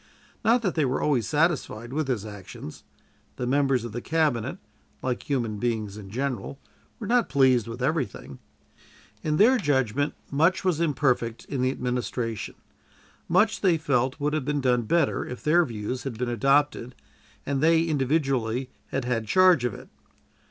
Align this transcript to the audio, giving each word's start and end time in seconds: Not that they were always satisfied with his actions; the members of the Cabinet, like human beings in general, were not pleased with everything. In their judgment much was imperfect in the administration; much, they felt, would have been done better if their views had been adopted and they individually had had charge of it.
Not 0.43 0.63
that 0.63 0.73
they 0.73 0.83
were 0.83 0.99
always 0.99 1.27
satisfied 1.29 1.93
with 1.93 2.07
his 2.07 2.25
actions; 2.25 2.83
the 3.35 3.45
members 3.45 3.85
of 3.85 3.91
the 3.91 4.01
Cabinet, 4.01 4.57
like 5.03 5.29
human 5.29 5.59
beings 5.59 5.95
in 5.95 6.09
general, 6.09 6.57
were 6.97 7.05
not 7.05 7.29
pleased 7.29 7.67
with 7.67 7.83
everything. 7.83 8.39
In 9.21 9.37
their 9.37 9.59
judgment 9.59 10.15
much 10.31 10.63
was 10.65 10.81
imperfect 10.81 11.45
in 11.45 11.61
the 11.61 11.69
administration; 11.69 12.55
much, 13.29 13.61
they 13.61 13.77
felt, 13.77 14.19
would 14.19 14.33
have 14.33 14.43
been 14.43 14.59
done 14.59 14.85
better 14.89 15.23
if 15.23 15.43
their 15.43 15.63
views 15.65 16.01
had 16.01 16.17
been 16.17 16.29
adopted 16.29 16.95
and 17.45 17.61
they 17.61 17.83
individually 17.83 18.71
had 18.87 19.05
had 19.05 19.27
charge 19.27 19.65
of 19.65 19.75
it. 19.75 19.87